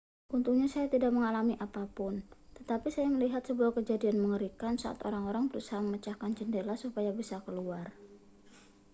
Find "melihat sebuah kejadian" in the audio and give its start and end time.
3.15-4.17